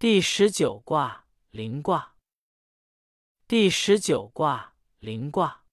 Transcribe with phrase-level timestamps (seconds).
[0.00, 2.14] 第十九卦临卦。
[3.48, 5.64] 第十九卦临卦。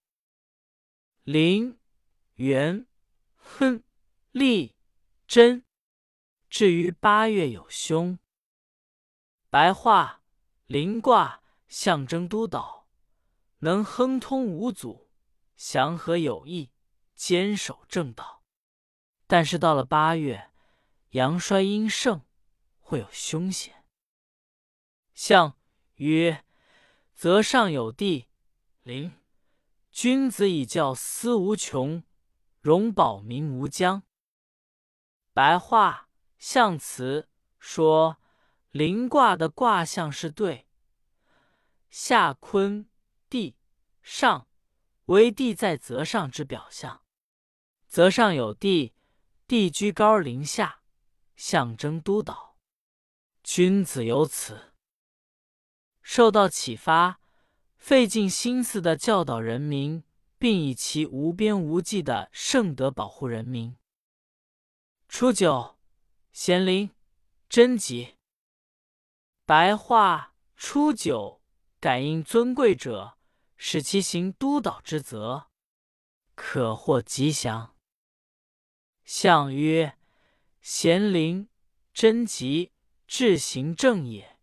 [1.22, 1.78] 临，
[2.34, 2.88] 元，
[3.36, 3.84] 亨，
[4.32, 4.74] 利，
[5.28, 5.64] 贞。
[6.50, 8.18] 至于八月有凶。
[9.48, 10.24] 白话：
[10.66, 12.88] 临卦象征督导，
[13.58, 15.08] 能亨通无阻，
[15.54, 16.72] 祥和有益，
[17.14, 18.42] 坚守正道。
[19.28, 20.50] 但是到了八月，
[21.10, 22.22] 阳衰阴盛，
[22.80, 23.75] 会有凶险。
[25.16, 25.56] 象
[25.94, 26.44] 曰：
[27.14, 28.26] 泽上有地，
[28.82, 29.10] 临。
[29.90, 32.04] 君子以教思无穷，
[32.60, 34.02] 容保民无疆。
[35.32, 38.18] 白话象辞说，
[38.70, 40.68] 临卦的卦象是对，
[41.88, 42.86] 下坤
[43.30, 43.56] 地
[44.02, 44.46] 上
[45.06, 47.02] 为地在泽上之表象。
[47.88, 48.92] 泽上有地，
[49.46, 50.82] 地居高临下，
[51.36, 52.58] 象征督导。
[53.42, 54.65] 君子有此。
[56.08, 57.20] 受到启发，
[57.76, 60.04] 费尽心思的教导人民，
[60.38, 63.76] 并以其无边无际的圣德保护人民。
[65.08, 65.76] 初九，
[66.32, 66.92] 咸灵，
[67.48, 68.14] 贞吉。
[69.44, 71.40] 白话：初九，
[71.80, 73.18] 感应尊贵者，
[73.56, 75.48] 使其行督导之责，
[76.36, 77.74] 可获吉祥。
[79.04, 79.98] 象曰：
[80.62, 81.48] 咸灵，
[81.92, 82.70] 贞吉，
[83.08, 84.35] 至行正也。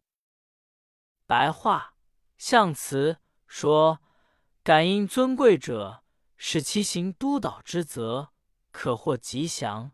[1.34, 1.95] 白话
[2.38, 3.17] 象辞
[3.48, 4.00] 说：
[4.62, 6.03] 感应尊贵者，
[6.38, 8.34] 使其行督导之责，
[8.72, 9.94] 可获吉祥，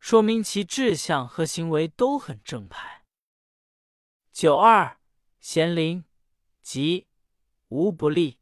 [0.00, 3.04] 说明其志向和行为都很正派。
[4.32, 4.98] 九二，
[5.38, 6.04] 咸临，
[6.60, 7.06] 吉，
[7.68, 8.40] 无不利。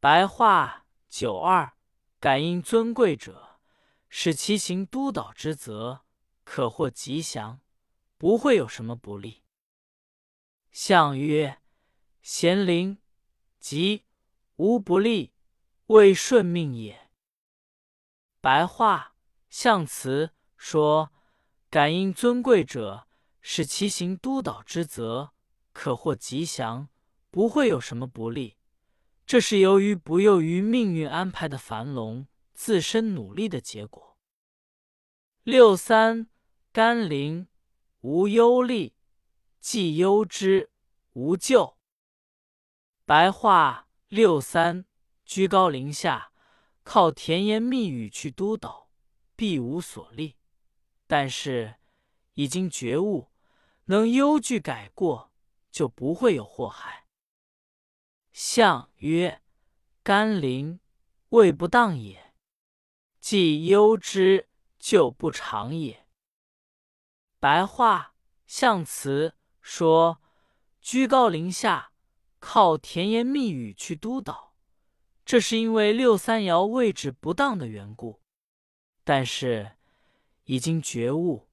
[0.00, 1.74] 白话：九二，
[2.18, 3.60] 感应尊贵者，
[4.08, 6.04] 使其行督导之责，
[6.42, 7.60] 可获吉祥，
[8.18, 9.41] 不会有什么不利。
[10.72, 11.58] 象曰：
[12.22, 12.96] 咸灵，
[13.60, 14.04] 吉，
[14.56, 15.34] 无不利，
[15.88, 17.10] 未顺命也。
[18.40, 19.14] 白话
[19.50, 21.12] 象辞说：
[21.68, 23.06] 感应尊贵者，
[23.42, 25.34] 使其行督导之责，
[25.74, 26.88] 可获吉祥，
[27.30, 28.56] 不会有什么不利。
[29.26, 34.16] 这是由于不囿于命运安排的繁荣，自身努力的结果。
[35.42, 36.30] 六三，
[36.72, 37.46] 甘霖，
[38.00, 38.94] 无忧虑。
[39.62, 40.72] 既忧之，
[41.12, 41.78] 无咎。
[43.04, 44.86] 白话六三
[45.24, 46.32] 居高临下，
[46.82, 48.90] 靠甜言蜜语去督导，
[49.36, 50.36] 必无所利。
[51.06, 51.76] 但是
[52.34, 53.30] 已经觉悟，
[53.84, 55.32] 能忧惧改过，
[55.70, 57.06] 就不会有祸害。
[58.32, 59.42] 象曰：
[60.02, 60.80] 甘霖，
[61.28, 62.34] 未不当也；
[63.20, 64.48] 既忧之，
[64.80, 66.08] 就不长也。
[67.38, 69.36] 白话象辞。
[69.62, 70.20] 说
[70.80, 71.92] 居高临下，
[72.40, 74.54] 靠甜言蜜语去督导，
[75.24, 78.20] 这是因为六三爻位置不当的缘故。
[79.04, 79.76] 但是
[80.44, 81.48] 已经觉悟，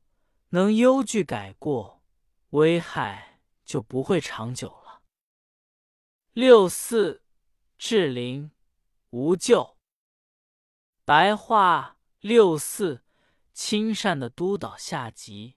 [0.49, 2.03] 能忧惧改过，
[2.49, 5.01] 危害就不会长久了。
[6.33, 7.23] 六四
[7.77, 8.51] 至灵
[9.11, 9.77] 无咎。
[11.05, 13.03] 白话六四
[13.53, 15.55] 亲善的督导下级，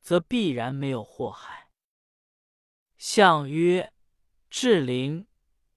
[0.00, 1.65] 则必然没有祸害。
[2.98, 3.92] 象曰：
[4.48, 5.26] 至灵，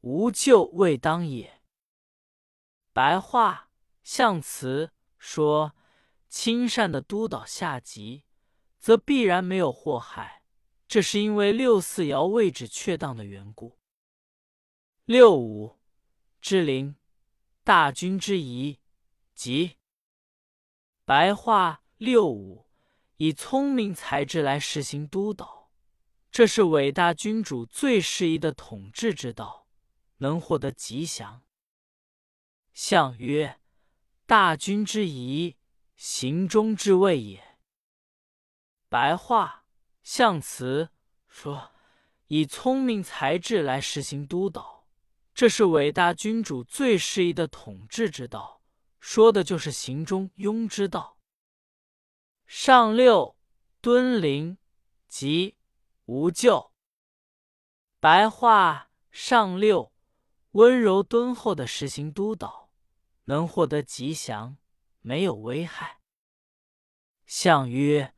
[0.01, 1.61] 无咎未当也。
[2.93, 3.69] 白话
[4.03, 5.75] 象辞说：
[6.27, 8.23] 亲善的督导下级，
[8.79, 10.43] 则必然没有祸害。
[10.87, 13.77] 这是因为六四爻位置确当的缘故。
[15.05, 15.77] 六五
[16.39, 16.95] 至灵，
[17.63, 18.79] 大军之宜，
[19.35, 19.77] 即
[21.03, 22.65] 白话六五
[23.17, 25.58] 以聪明才智来实行督导。
[26.39, 29.67] 这是伟大君主最适宜的统治之道，
[30.19, 31.43] 能获得吉祥。
[32.71, 33.59] 象曰：
[34.25, 35.57] 大君之宜，
[35.97, 37.57] 行中之谓也。
[38.87, 39.65] 白话
[40.01, 40.91] 象辞
[41.27, 41.71] 说：
[42.27, 44.87] 以聪明才智来实行督导，
[45.33, 48.61] 这是伟大君主最适宜的统治之道，
[49.01, 51.17] 说的就是行中庸之道。
[52.47, 53.35] 上六
[53.81, 54.57] 敦临，
[55.09, 55.58] 即。
[56.09, 56.73] 无咎。
[57.99, 59.93] 白话上六，
[60.53, 62.71] 温柔敦厚的实行督导，
[63.25, 64.57] 能获得吉祥，
[65.01, 65.99] 没有危害。
[67.27, 68.15] 象曰：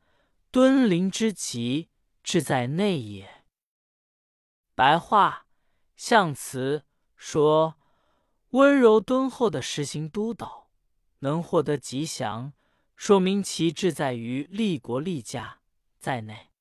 [0.50, 1.90] 敦临之吉，
[2.22, 3.44] 志在内也。
[4.74, 5.46] 白话
[5.94, 7.74] 象辞说：
[8.52, 10.70] 温柔敦厚的实行督导，
[11.18, 12.54] 能获得吉祥，
[12.96, 15.60] 说明其志在于利国利家
[15.98, 16.51] 在内。